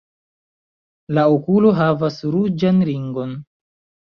La 1.17 1.25
okulo 1.33 1.75
havas 1.81 2.19
ruĝan 2.37 2.81
ringon. 2.91 3.39